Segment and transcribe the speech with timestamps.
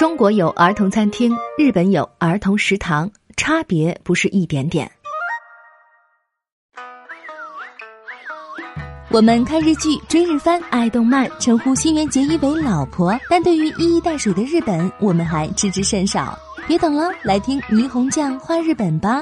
[0.00, 4.90] 中国有儿童餐厅，日本有儿童食堂，差别不是一点点。
[9.10, 16.34] 我们看日剧、追日番、爱动漫，称呼新垣结衣为老婆，但对于一衣带水的日本，我们还知之甚少。
[16.66, 19.20] 别等了，来听霓虹酱画日本吧。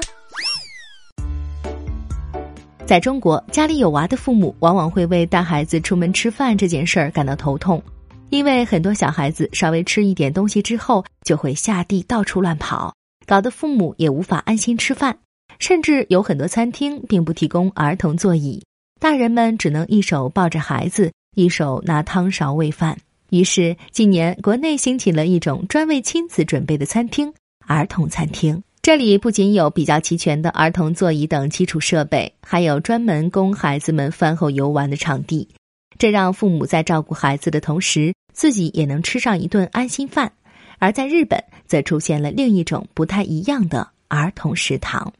[2.85, 7.83] 在中国，家里有娃的父母往往会为带孩子出门吃饭这件事儿感到头痛。
[8.29, 12.93] 因为很多小孩子稍微吃一点东西之后，就会下地到处乱跑，
[13.25, 15.17] 搞得父母也无法安心吃饭。
[15.57, 18.63] 甚至有很多餐厅并不提供儿童座椅，
[18.99, 22.97] 大人们只能一手抱着孩子，一手拿汤勺喂饭。
[23.31, 27.33] 于是，近年国内兴起了一种专为亲子准备的餐厅——
[27.67, 28.63] 儿童餐厅。
[28.81, 35.49] 这里不仅有比较齐全的儿童座椅等基础设备，还有专门供孩子们饭后游玩的场地。
[35.97, 40.31] 这让父母在照顾孩子的同时，自己也能吃上一顿安心饭。
[40.77, 45.11] 而在日本，则出现了另一种不太一样的儿童食堂。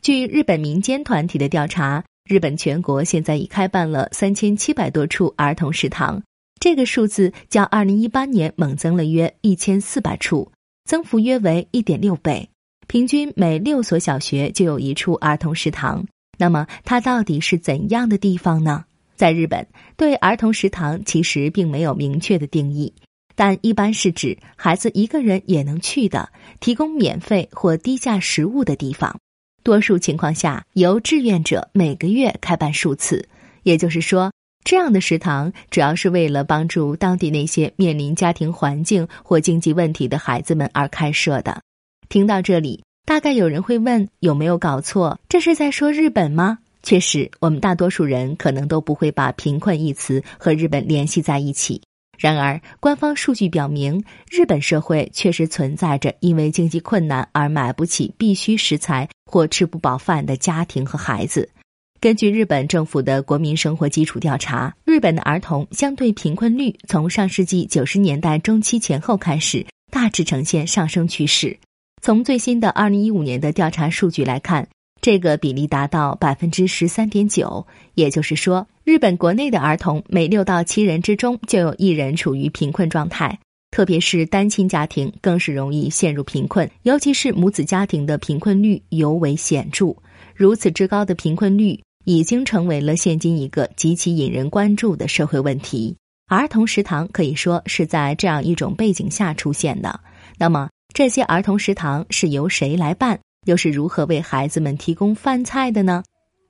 [0.00, 6.22] 据日本民间团体的调查，日本全国现在已开办了三千七百多处儿童食堂，
[6.60, 10.52] 这个数字较二零一八年猛增了约一千四百处，
[10.84, 12.48] 增幅约为一点六倍。
[12.86, 16.06] 平均每六所小学就有一处儿童食堂。
[16.38, 18.84] 那么，它到底是怎样的地方呢？
[19.20, 19.66] 在日本，
[19.98, 22.90] 对儿童食堂其实并没有明确的定义，
[23.36, 29.14] 但一般是指孩子一个人也能去的、提供免费或低价食物的地方。
[29.62, 33.28] 多数情况下，由志愿者每个月开办数次。
[33.62, 34.32] 也就是说，
[34.64, 41.60] 这样的食堂主要是为了帮助当地那些面临家庭环境或经济问题的孩子们而开设的。
[42.08, 45.20] 听到这里，大概有人会问：有没有搞错？
[45.28, 46.60] 这是在说日本吗？
[46.82, 51.80] 确实，我们大多数人可能都不会把“贫困”一词和日本联系在一起。
[52.18, 61.48] 然而，官方数据表明，日本社会确实存在着因为经济困难而买不起必需食材或吃不饱饭的家庭和孩子。
[62.00, 71.58] 根据日本政府的国民生活基础调查，日本的儿童相对贫困率从上世纪九十年代中期前后开始大致呈现上升趋势。
[72.02, 74.66] 从最新的二零一五年的调查数据来看。
[75.00, 83.38] 这个比例达到百分之十三点九，也就是说，日本国内的儿童每六到七人之中就有一人处于贫困状态，
[83.70, 89.96] 特别是单亲家庭更是容易陷入贫困，尤其是母子家庭的贫困率尤为显著。
[90.34, 95.96] 如此之高的贫困率，已经成为了现今一个极其引人关注的社会问题。
[96.28, 100.00] 儿童食堂可以说是在这样一种背景下出现的。
[100.38, 103.18] 那么，这些儿童食堂是由谁来办？
[103.46, 106.02] 又是如何为孩子们提供饭菜的呢？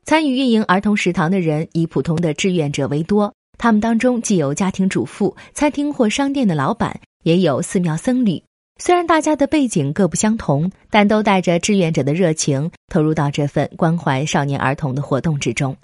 [0.04, 8.42] 参与运营儿童食堂的人以普通的志愿者为多，他们当中既有家庭主妇、餐厅或商店的老板，也有寺庙僧侣。
[8.78, 15.76] 虽然大家的背景各不相同，但都带着志愿者的热情，投入到这份关怀少年儿童的活动之中。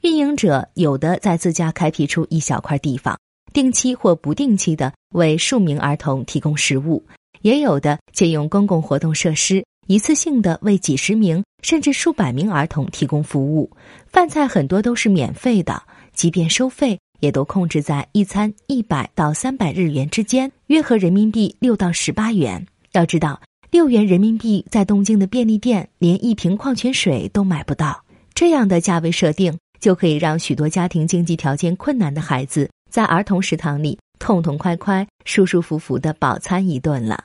[0.00, 3.18] 运营者有的在自家开辟出一小块地方，
[3.52, 7.04] 定期或不定期的为数名儿童提供食物，
[7.42, 9.64] 也有的借用公共活动设施。
[9.86, 13.70] 一次性的为几十名甚至数百名儿童提供服务，
[14.06, 15.82] 饭菜很多都是免费的，
[16.14, 22.66] 即便收费也都控制在一餐一百到三百日元之间，约合人民币六到十八元。
[22.92, 23.40] 要知道，
[23.70, 37.24] 六元人民币在东京的便利店连一瓶矿泉水都买不到，这样的价位设定就可以让许多家庭经济条件困难的孩子在儿童食堂里痛痛快快、舒舒服服的饱餐一顿了。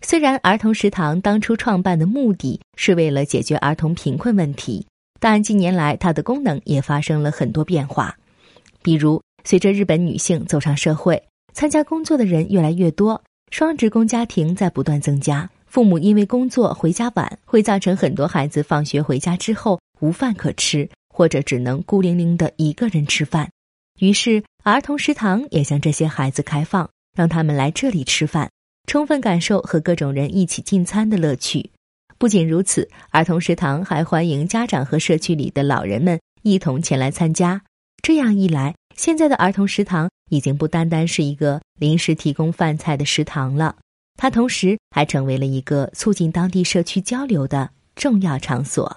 [0.00, 4.86] 虽然儿童食堂当初创办的目的是为了解决儿童贫困问题，
[5.18, 8.16] 但近年来它的功能也发生了很多变化。
[8.80, 11.20] 比如，随着日本女性走上社会，
[11.52, 13.20] 参加工作的人越来越多，
[13.50, 23.50] 双职工家庭在不断增加，父母因为工作回家晚，会造成很多孩子放学回家之后无饭可吃，或者只能孤零零的一个人吃饭。
[23.98, 28.48] 于是，儿童食堂也向这些孩子开放，让他们来这里吃饭。
[28.88, 31.70] 充分感受和各种人一起进餐的乐趣。
[32.16, 37.60] 不仅如此，儿童食堂还欢迎家长和社区里的老人们一同前来参加。
[38.02, 43.76] 这样一来，现在的儿童食堂已经不单单是一个临时提供饭菜的食堂了，
[44.16, 48.96] 它同时还成为了一个促进当地社区交流的重要场所。